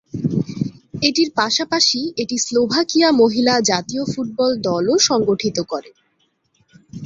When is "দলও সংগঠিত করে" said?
4.65-5.89